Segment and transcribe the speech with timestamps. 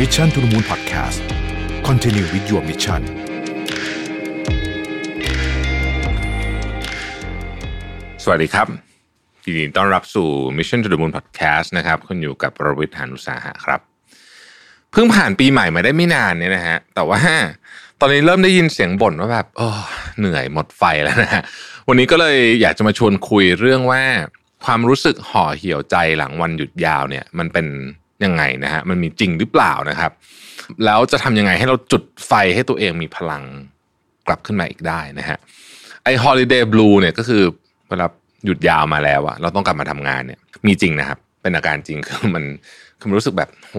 [0.00, 1.18] Mission to the Moon Podcast
[1.88, 3.02] Continue with your mission
[8.22, 8.66] สวัสดีครับ
[9.44, 13.80] ยินดีต้อนรับสู่ Mission to the Moon Podcast นะครับคุณอยู่กับประวิทย์หานุสาหะครับ
[14.92, 17.20] เพิ่งผ่านปีใหม่มาได้ไม่นานเนี่ยนะฮะแต่ว่า
[18.00, 19.68] ตอนนี้เริ่มได้ยินเสียงบ่นว่าแบบโอ้
[20.18, 21.42] เหนื่อยหมดไฟแล้วนะฮะ
[21.88, 24.02] วันนี้ก็เลยอยากจะมาชวนคุยเรื่องว่า
[24.64, 27.66] ความรู้สึกห่อเหี่ยวใจหลังวันหยุดยาวเนี่ย มันเป็น
[28.24, 30.12] ยังไงนะฮะมันมีจริงหรือเปล่านะครับ
[30.84, 33.42] แล้วจะทำยังไงให้เราจุดไฟให้ตัวเองมีพลัง
[34.26, 35.38] กลับขึ้นมาอีกได้นะฮะ
[36.04, 37.42] ไอ้ holiday blue เนี่ยก็คือ
[37.88, 38.06] เวลา
[38.44, 42.44] หยุดยาวมาแล้วอะเราต้องกลับมาทำงานเนี่ย มีจริงนะครับ เป็นอาการจริงคือมัน
[42.98, 43.76] คือมันรู้สึกแบบโห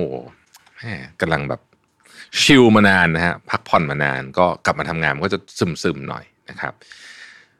[0.77, 1.61] แม่กำลังแบบ
[2.41, 6.73] ชิลมานานนะฮะพักผ่อนมานาน ก็กลับมาทำงานมันก็จะซึมซึมๆหน่อยนะครับ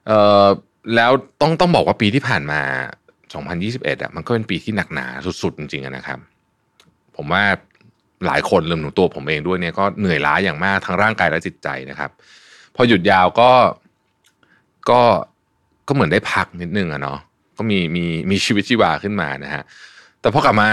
[0.08, 0.48] เอ่อ
[0.96, 2.62] แล้วต้องต้องบอกว่าปีที่ผ่านมา
[3.32, 5.06] 2021อะมันก็เป็นปีที่หนักหนา
[5.44, 6.20] สุดๆจริงๆนะครับ
[7.18, 7.44] ผมว่า
[8.28, 12.10] หลายคนรวมถึงตัวผมเองด้วยเนี่ยก็เหนื่อยล้าอย่างมากทั้งร่างกายและจิตใจนะครับ
[12.76, 13.52] พอหยุดยาวก็
[14.90, 15.02] ก็
[15.88, 17.20] ก็เหมือนได้พักนิดนึงอะเนาะ
[17.58, 19.64] ก็มีมีมีชีวิตชีวาขึ้นมานะฮะ
[20.22, 20.68] แต่พอกลับมา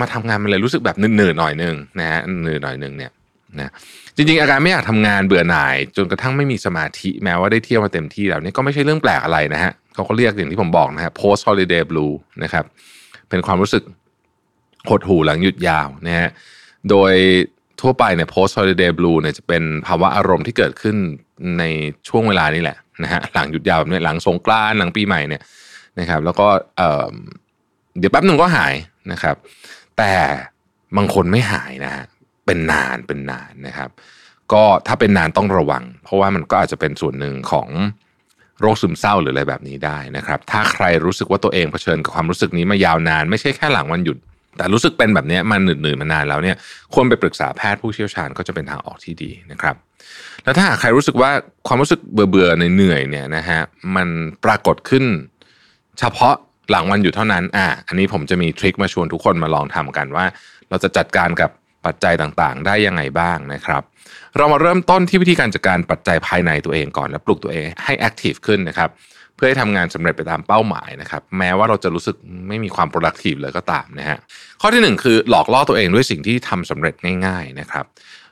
[0.00, 3.12] มาทำงานมันเลยรู้สึกแบบเหนื่อยหน่อยนึงนะฮะเหนื่อยหน่อยนึงเนี่ย
[3.58, 3.72] นะ
[4.16, 12.64] จริงๆ อาการไม่อยากทำงานเบื่อหน่าย จนกระทั่งไม่มีสมาธิแม้ว่าได้เที่ยวมาเต็มที่แล้วนี่ก็ไม่ใช่เรื่องแปลกอะไรนะฮะเขาก็เรียกอย่างที่ผมบอกนะฮะ post holiday blue นะครับ
[13.28, 13.82] เป็นความรู้สึก
[14.90, 16.28] หดหู่หลังหยุดยาวนะฮะ
[16.90, 17.12] โดย
[17.80, 20.96] ทั่วไปเนี่ย post holiday blue เนี่ยจะเป็นภาวะอารมณ์ที่เกิดขึ้น
[21.58, 21.64] ใน
[22.08, 25.42] ช่วงเวลานี้แหละนะฮะหลังหยุดยาวแบบนี้หลังสงกรานต์หลังปีใหม่เนี่ย
[26.00, 28.74] นะครับ แล้วก็เเดี๋ยวแป๊บหนึ่งก็หาย
[29.12, 29.36] นะครับ
[29.98, 30.12] แต่
[30.96, 32.04] บางคนไม่หายนะฮะ
[32.46, 33.90] เป็นนานเป็นนานนะครับ
[34.52, 37.68] ก็ถ้าเป็นนานต้องระวัง เพราะว่ามันก็อาจจะเป็นส่วนหนึ่งของ
[38.60, 44.18] โรคซึมเศร้าหรืออะไรแบบนี้ได้นะครับ ถ้าใครรู้สึกว่าตัวเองเผชิญกับความรู้สึกนี้มายาวนาน ไม่ใช่แค่หลังวันหยุด
[44.56, 46.56] แต่รู้สึกเป็นแบบนี้มันหนืดๆมานานแล้วเนี่ย
[46.94, 49.76] ควรไปปรึกษาแพทย์ผู้เชี่ยวชาญก็จะเป็นทางออกที่ดีนะครับ
[50.44, 51.30] แล้วถ้าหากใครรู้สึกว่า
[51.66, 53.60] ความรู้สึกเบื่อๆเหนื่อยๆเนี่ยนะฮะ
[53.96, 54.08] มัน
[54.44, 55.04] ปรากฏขึ้น
[55.98, 56.34] เฉพาะ
[56.70, 60.24] หลังวันหยุดเท่านั้นอะอันนี้ผมจะมีทริคมาชวนทุกคนมาลองทำกันว่า
[60.68, 61.50] เราจะจัดการกับ
[61.86, 63.82] ปัจจัยต่างๆ ได้ยังไงบ้างนะครับ
[64.36, 68.90] เรามาเริ่มต้นที่วิธีการจัดการปัจจัยภายในตัวเองก่อน แล้วปลุกตัวเองให้ active ขึ้นนะครับ
[69.36, 72.16] เพื่อให้ทำงานสำเร็จไปตามเป้าหมายนะครับ แม้ว่าเราจะรู้สึก
[72.48, 74.18] ไม่มีความ productive เลยก็ตามนะฮะ
[74.60, 76.94] ข้อที่หนึ่งคือหลอกล่อตัวเองด้วยสิ่งที่ทำสำเร็จ
[77.26, 77.84] ง่าย ๆนะครับ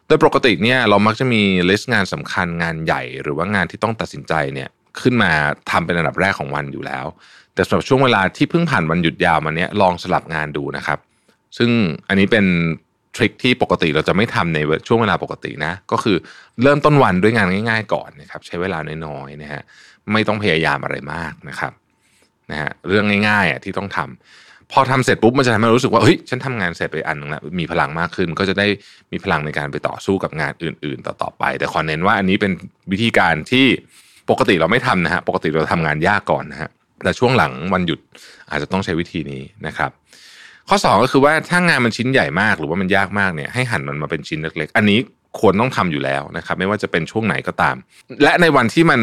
[0.07, 4.69] โดยปกติเนี่ยเรามักจะมี list งานสำคัญงานใหญ่ หรือว่างานที่ต้องตัดสินใจเนี่ย
[5.01, 5.33] ขึ้นมา
[5.71, 7.07] ทำเป็นอันดับแรกของวันอยู่แล้ว
[7.55, 10.99] แต่สำหรับช่วงเวลาที่เพิ่งผ่านวันหยุดยาวมาเนี้ยลองสลับงานดูนะครับ
[11.59, 11.71] ซึ่ง
[12.09, 12.45] อันนี้เป็น
[13.17, 16.17] ทริคที่ปกติเราจะไม่ทำในช่วงเวลาปกตินะ ก็คือ
[16.63, 19.63] เริ่มต้นวันด้วยงานง่าย ๆ ก่อนนะครับใช้เวลาน้อยๆนะฮะ
[20.13, 21.73] ไม่ต้องพยายามอะไรมากนะครับ
[22.51, 28.67] นะฮะเรื่องง่ายๆอะที่ต้องทำพอทำเสร็จปุ๊บมันจะทำให้รู้สึกว่าเฮ้ยฉันทำงานเสร็จไปอันนึงแล้วมีพลังมากขึ้น ก็จะได้
[29.13, 32.53] มีพลังในการไปต่อสู้กับงานอื่น ๆ ต่อๆไป แต่ขอเน้นว่าอันนี้เป็น
[32.93, 33.67] วิธีการที่
[34.31, 36.71] ปกติเราไม่ทำนะฮะปกติเราทำงานยากก่อนนะฮะ
[37.05, 38.01] แต่ช่วงหลังวันหยุด
[38.51, 39.91] อาจจะต้องใช้วิธีนี้นะครับ
[40.69, 44.99] ข้อ 2 ก็คือว่าถ้างานมันชิ้นใหญ่มากหรือว่ามันยากมากเนี่ยให้หั่นมันมาเป็นชิ้นเล็กๆ อันนี้
[45.41, 47.77] ควรต้องทำอยู่แล้วนะครับ ไม่ว่าจะเป็นช่วงไหนก็ตาม
[48.23, 49.01] และในวันที่มัน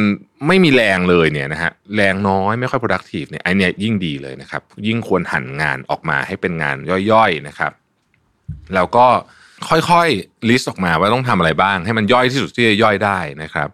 [0.48, 6.76] ไม่มีแรงเลยเนี่ยนะฮะแรงน้อยไม่ค่อย productive เนี่ยไอเนี่ยยิ่งดีเลยนะครับ ยิ่งควรหันงานออกมาให้เป็นงาน
[7.12, 7.72] ย่อยๆนะครับ
[8.76, 9.08] แล้วก็
[9.70, 13.68] ค่อยๆ ลิสต์ออกมาว่าต้องทำอะไรบ้าง ให้มันย่อยที่สุดที่จะย่อยได้นะครับ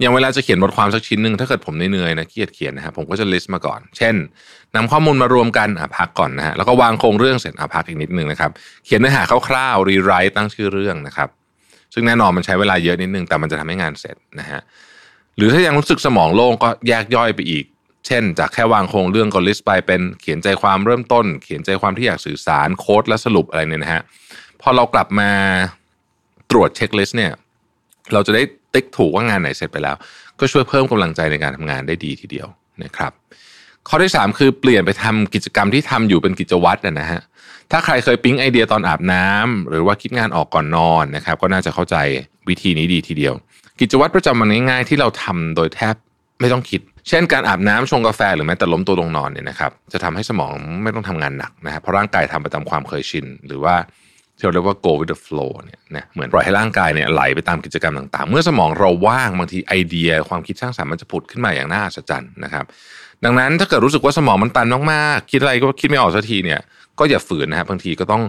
[0.00, 4.14] อย่างเวลาจะเขียนบทความสักชิ้นหนึ่งถ้าเกิดผมเหนื่อยๆนะขี้เกียจเขียนนะครับผมก็จะ list มาก่อน เช่น
[4.74, 8.50] นำข้อมูลมารวมกันอะพักก่อนนะฮะแล้วก็วางโครงเรื่องเสร็จอะพักอีกนิดนึงนะครับ
[8.84, 11.28] เขียนเนื้อหาคร่าวๆ rewrite ตั้งชื่อเรื่องนะครับ
[11.94, 14.60] ซึ่งแน่นอนมันใช้เวลาเยอะนิดนึงแต่มันจะทำให้งานเสร็จนะฮะ
[15.36, 17.64] หรือถ้ายังรู้สึกสมองโล่งก็แยกย่อยไปอีก
[18.06, 24.02] เช่น จากแค่วางโครงเรื่องก็ list ไปเป็นเขียนใจความเริ่มต้น เขียนใจความที่อยากสื่อสาร quote และสรุปอะไรเนี่ยนะฮะ
[24.60, 25.30] พอเรากลับมา
[26.50, 27.32] ตรวจเช็คลิสต์เนี่ย
[28.12, 28.42] เราจะได้
[28.74, 29.96] ติ๊กถูกว่างานไหนเสร็จไปแล้ว
[30.40, 32.48] ก็ช่วยเพิ่มกำลังใจในการทำงานได้ดีทีเดียว
[32.84, 33.12] นะครับ
[33.88, 37.20] ข้อที่ 3 คือเปลี่ยนไปทำกิจกรรมที่ทำอยู่เป็นกิจวัตรนะฮะ
[37.72, 41.96] ถ้าใครเคยปิ๊งไอเดียตอนอาบน้ำหรือว่าคิดงานออกก่อนนอนนะครับก็น่าจะเข้าใจ
[42.48, 43.34] วิธีนี้ดีทีเดียว
[43.80, 45.94] กิจวัตรประจำวันง่ายๆที่เราทำโดยแทบ
[46.40, 53.74] ไม่ต้องคิด เช่นการอาบน้ำชงกาแฟหรือแม้แต่ล้มตัวลงนอนเนี่ยนะครับจะทำให้สมองไม่ต้องทำงานหนักนะครับเพราะร่างกายทำไปตามความเคยชินหรือว่า
[54.36, 62.64] ที่เราเรียกว่า go with the flow เนี่ยนะเหมือนปล่อยให้ร่างกายเนี่ยไหลไปตามกิจกรรมต่างๆ เมื่อสมองเราว่างบางทีไอเดีย ความคิดสร้างสรรค์มันจะผุดขึ้นมาอย่างน่าอัศจรรย์นะครับ
[63.24, 66.60] ดังนั้นถ้าเกิดรู้สึกว่าสมองมันตันมากๆคิดอะไรก็คิดไม่ออกสักทีเนี่ย
[66.98, 68.22] ก็อย่าฝืนนะครับบางทีก็ต้อง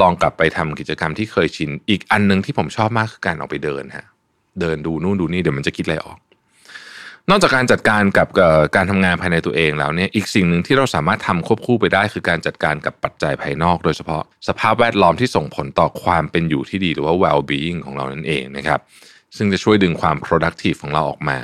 [0.00, 4.06] ลองกลับไปทำกิจกรรมที่เคยชิน อีกอันหนึงที่ผมชอบมากคือการออกไปเดินฮะ
[4.60, 6.18] เดินดูนู่นดูนี่เดี๋ยวมันจะคิดอะไรออก
[7.30, 8.28] นอกจากการจัดการกับ
[8.76, 18.80] การทำงานภายในตัวเองแล้วเนี่ยอีกสิ่งหนึ่งที่เราสามารถทำควบคู่ไปได้ คือการจัดการกับปัจจัยภายนอก โดยเฉพาะสภาพแวดล้อมที่ส่งผลต่อความเป็นอยู่ที่ดีหรือว่า well-being ของเรานั่นเองนะครับ
[19.36, 21.38] ซึ่งจะช่วยดึงความ productive ของเราออกมา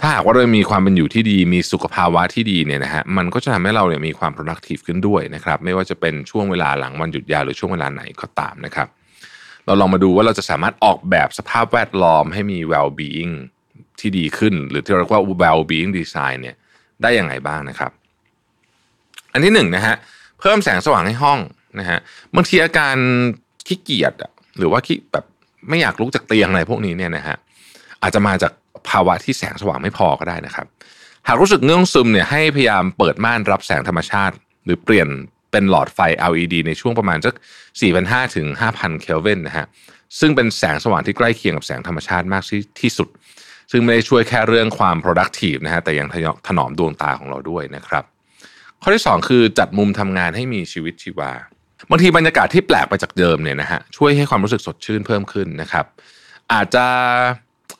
[0.00, 8.88] ถ้าหากว่าเรามีความเป็นอยู่ที่ดี มีสุขภาวะที่ดีเนี่ยนะฮะมันก็จะทำให้เราเนี่ยมีความ productive ขึ้นด้วยนะครับ ไม่ว่าจะเป็นช่วงเวลาหลังวันหยุดยาวหรือช่วงเวลาไหนก็ตามนะครับ
[9.66, 13.34] เราลองมาดูว่าเราจะสามารถออกแบบสภาพแวดล้อมให้มี well-being
[14.00, 16.56] ที่ดีขึ้น หรือที่เรียกว่า well-being design เนี่ย
[17.02, 17.90] ได้อย่างไรบ้างนะครับ
[19.32, 19.96] อันที่หนึ่งนะฮะ
[20.40, 21.38] เพิ่มแสงสว่างให้ห้อง
[21.78, 21.98] นะฮะ
[22.34, 22.96] บางทีอาการ
[23.66, 24.14] ขี้เกียจ
[24.58, 25.24] หรือว่าขี้แบบ
[25.68, 27.36] ไม่อยากลุกจากเตียงอะไรพวกนี้เนี่ยนะฮะ
[28.02, 28.52] อาจจะมาจาก
[28.88, 30.66] ภาวะที่แสงสว่างไม่พอก็ได้นะครับ
[31.28, 35.08] หากรู้สึกเงื่องซึมเนี่ยให้พยายามเปิดม่านรับแสงธรรมชาติ หรือเปลี่ยน
[35.50, 35.98] เป็นหลอดไฟ
[36.30, 37.34] LED ในช่วงประมาณสัก
[37.84, 39.66] 4,500 ถึง 5,000 เคลวินนะฮะ
[40.20, 42.42] ซึ่งเป็นแสงสว่างที่ใกล้เคียงกับแสงธรรมชาติมาก
[42.80, 43.08] ที่สุด
[43.70, 46.08] ซึ่งไม่ได้ช่วยแค่เรื่องความ productive นะฮะแต่ยัง
[46.46, 48.04] ถนอมดวงตาของเราด้วยนะครับ
[48.82, 51.30] ข้อที่ 2 คือจัดมุมทำงานให้มีชีวิตชีวา
[51.90, 55.84] บางทีบรรยากาศที่แปลกไปจากเดิมเนี่ยนะฮะช่วยให้ความรู้สึกสดชื่นเพิ่มขึ้นนะครับ
[56.52, 56.86] อาจจะ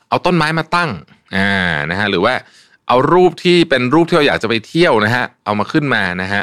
[0.08, 0.90] เอาต้นไม้มาตั้ง
[1.36, 1.50] อ่า
[1.90, 2.34] นะฮะหรือว่า
[2.88, 6.42] เอารูปที่เป็นรูปที่เราอยากจะไปเที่ยวนะฮะเอามาขึ้นมานะฮะ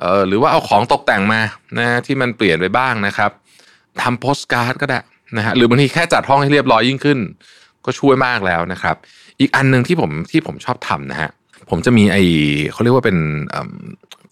[0.00, 1.40] เออหรือว่าเอาของตกแต่งมา
[1.78, 3.30] นะที่มันเปลี่ยนไปบ้างนะครับ
[4.02, 5.00] ทำโปสการ์ดก็ได้
[5.36, 7.18] นะฮะหรือบางทีแค่จัดห้องให้เรียบร้อยยิ่งขึ้น
[7.86, 8.96] ก็ช่วยมากแล้วนะครับ
[9.40, 11.30] อีกอันหนึ่งที่ผมที่ผมชอบทำนะฮะ
[11.70, 12.16] ผมจะมีไอ
[12.72, 13.18] เขาเรียกว่าเป็น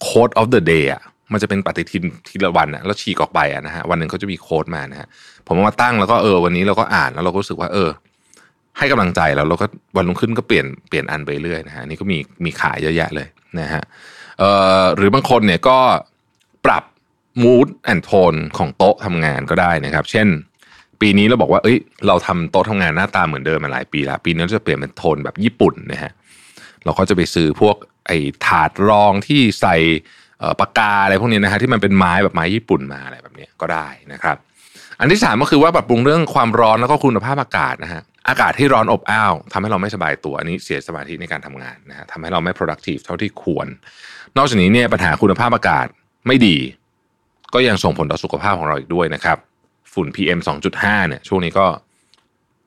[0.07, 5.07] code of the day อะมันจะเป็นปฏิทินทีละวันอะแล้วฉีกออกไปอะนะฮะวันหนึ่งเขาจะมีโค้ดมานะฮะ
[5.45, 7.89] ผมมาตั้งแล้วก็เออวันนี้เราก็อ่านแล้วเราก็รู้สึกว่าเออ
[8.77, 9.65] ให้กำลังใจแล้วเราก็
[9.97, 13.27] วันรุ่งขึ้นก็เปลี่ยนเปลี่ยนอันไปเรื่อยนะฮะนี่ก็มีมีขายเยอะแยะเลย
[13.59, 13.83] นะฮะ
[14.39, 14.49] เอ่
[14.81, 15.77] อหรือบางคนเนี่ยก็
[16.65, 16.83] ปรับ
[17.43, 20.27] mood and tone ของโต๊ะทำงานก็ได้นะครับ เช่น
[21.01, 21.77] ปีนี้เราบอกว่า เอ้ย
[22.07, 26.11] เราทำโต๊ะทำงานหน้าตาเหมือนเดิมมาหลายปีแล้ว ปีนี้เราจะเปลี่ยนเป็นโทนแบบญี่ปุ่นนะฮะ
[26.85, 27.75] เราก็จะไปซื้อพวก
[28.07, 29.75] ไอ้ถาดรองที่ใส่
[30.59, 34.37] ปากกาอะไรพวกนี้นะฮะที่มันเป็นไม้แบบไม้ญี่ปุ่นมาอะไรแบบนี้ก็ได้นะครับ
[34.99, 43.67] อันที่สามก็คือว่าปรับปรุงเรื่องความร้อนแล้วก็คุณภาพอากาศนะฮะอากาศที่ร้อนอบอ้าวทำให้เราไม่สบายตัว อันนี้เสียสมาธิในการทำงานนะฮะทำให้เราไม่ productive เท่าที่ควร
[44.37, 45.87] นอกจากนี้เนี่ยปัญหาคุณภาพอากาศ
[46.27, 46.57] ไม่ดี
[47.53, 49.37] ก็ยังส่งผลต่อสุขภาพของเราอีกด้วยนะครับ
[49.95, 50.39] ฝุ่น PM
[50.73, 51.65] 2.5เนี่ยช่วงนี้ก็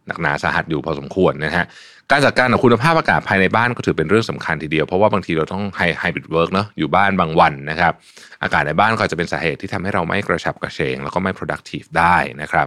[0.06, 1.66] หนักหนาสาหัสอยู่พอสมควรนะฮะ
[2.10, 7.92] การจัดการกับคุณภาพอากาศภายในบ้านก็ถือเป็นเรื่องสำคัญทีเดียว เพราะว่าบางทีเราต้องไฮ hybrid work เนาะอยู่บ้านบางวันนะครับ
[8.42, 12.66] อากาศในบ้านก็จะเป็นสาเหตุที่ทำให้เราไม่กระฉับกระเฉง แล้วก็ไม่ productive ได้นะครับ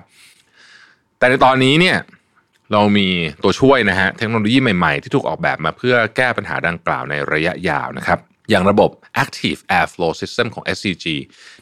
[1.18, 1.98] แต่ในตอนนี้เนี่ย
[2.74, 3.08] เรามี
[3.44, 8.20] ตัวช่วยนะฮะเทคโนโลยีใหม่ๆ ที่ถูกออกแบบมาเพื่อแก้ปัญหาดังกล่าวในระยะยาวนะครับ
[8.50, 8.90] อย่างระบบ
[9.24, 11.06] Active Airflow System ของ SCG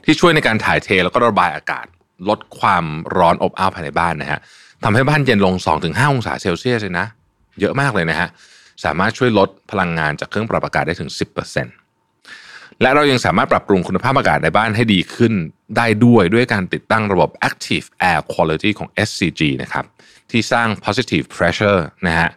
[0.06, 1.86] ที่ช่วยในการถ่ายเทแล้วก็ระบายอากาศ
[2.30, 2.86] ลดความ
[3.18, 4.40] ร้อนอบอ้าวภายในบ้านนะฮะ
[4.84, 7.08] ทำให้บ้านเย็นลง 2-5 องศาเซลเซียสเลยนะ
[7.60, 8.30] เยอะมากเลยนะฮะ
[8.84, 11.12] สามารถช่วยลดพลังงานจากเครื่องปรับอากาศได้ถึง
[11.96, 15.34] 10%และเรายังสามารถปรับปรุงคุณภาพอากาศในบ้านให้ดีขึ้น
[15.78, 19.86] ได้ด้วยด้วยการติดตั้งระบบ Active Air Quality ของ SCG นะครับ
[20.32, 22.30] ที่สร้าง positive pressure นะฮะ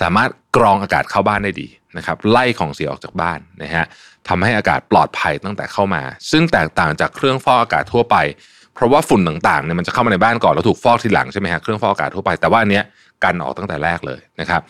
[0.00, 3.84] สามารถกรองอากาศเข้าบ้านได้ดีนะครับไล่ของเสียออกจากบ้านนะฮะ
[4.28, 8.16] ทำให้อากาศปลอดภัยตั้งแต่เข้ามา ซึ่งแตกต่างจากเครื่องฟอกอากาศทั่วไป
[8.76, 12.84] เพราะว่าฝุ่นต่างๆเนี่ยมันจะเข้ามาในบ้านก่อนแล้วถูกฟอกทีหลังใช่ไหมฮะเครื่องฟอกอากาศทั่วไปแต่ว่าอันเนี้ย
[13.24, 14.60] กันออกตั้งแต่แรกเลยนะครับ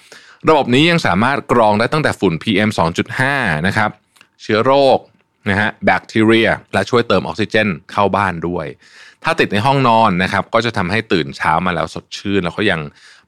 [0.48, 2.70] ระบบนี้ยังสามารถกรองได้ตั้งแต่ฝุ่น PM
[3.18, 3.90] 2.5 นะครับ
[4.42, 4.98] เชื้อโรค
[5.50, 8.66] นะฮะแบคทีเรีย และช่วยเติมออกซิเจนเข้าบ้านด้วย
[9.24, 12.80] ถ้าติดในห้องนอนนะครับ ก็จะทำให้ตื่นเช้ามาแล้วสดชื่น แล้วก็ยัง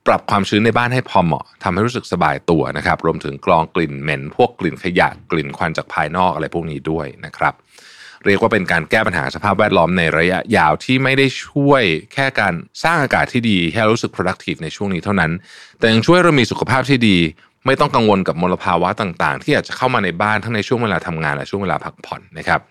[0.06, 7.54] ปรับความชื้นในบ้านให้พอเหมาะทำให้รู้สึกสบายตัวนะครับ รวมถึงกรองกลิ่นเหม็น พวกกลิ่นขยะกลิ่นควันจากภายนอกอะไรพวกนี้ด้วยนะครับ
[8.26, 11.82] เรียกว่าเป็นการแก้ปัญหาสภาพแวดล้อมในระยะยาวที่ไม่ได้ช่วย
[12.12, 15.32] แค่การสร้างอากาศที่ดีให้รู้สึก productive ในช่วงนี้เท่านั้น
[15.78, 17.18] แต่ยังช่วยเรามีสุขภาพที่ดี
[17.66, 22.62] ไม่ต้องกังวลกับมลภาวะต่างๆ ที่อาจจะเข้ามาในบ้านทั้งในช่วงเวลาทำงานและช่วงเวลาพักผ่อนนะครับ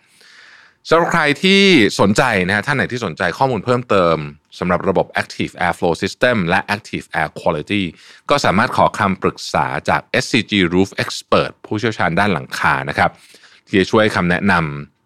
[0.89, 1.61] สำหรับใครที่
[1.99, 4.17] สนใจนะฮะท่านไหนที่สนใจข้อมูลเพิ่มเติม
[4.59, 7.83] สำหรับระบบ Active Airflow System และ Active Air Quality
[8.29, 13.11] ก็สามารถขอคำปรึกษาจาก SCG Roof Expert ผู้เชี่ยวชาญด้านหลังคานะครับ
[13.67, 14.96] ที่จะช่วยคำแนะนำ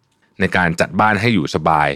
[0.42, 1.88] ในการจัดบ้านให้อยู่สบาย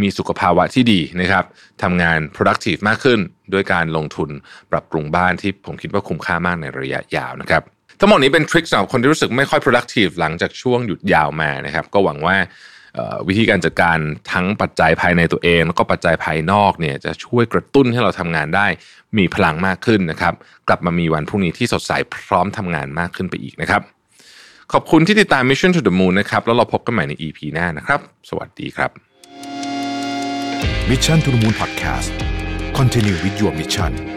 [0.00, 1.44] มีสุขภาวะที่ดีนะครับ
[1.82, 3.18] ทำงาน productive มากขึ้น
[3.52, 4.30] ด้วยการลงทุน
[4.70, 7.62] ปรับปรุงบ้านที่ผมคิดว่าคุ้มค่ามากในระยะยาวนะครับ
[8.00, 12.36] ทั้งหมดนี้เป็นทริคสำหรับคนที่รู้สึกไม่ค่อย productive หลังจากช่วงหยุดยาวมานะครับ ก็หวังว่า
[13.28, 13.98] วิธีการจัดการ
[14.32, 18.66] ทั้งปัจจัยภายในตัวเอง แล้วก็ปัจจัยภายนอกเนี่ยจะช่วยกระตุ้นให้เราทำงานได้
[19.18, 20.34] มีพลังมากขึ้นนะครับ
[20.68, 23.82] กลับมามีวันพรุ่งนี้ที่สดใสพร้อมทำงานมากขึ้นไปอีกนะครับ
[24.72, 28.90] ขอบคุณที่ติดตาม Mission to the Moon นะครับแล้วเราพบกันใหม่ใน EP หน้านะครับ สวัสดีครับ
[30.90, 32.10] Mission to the Moon Podcast
[32.78, 34.11] Continue with your mission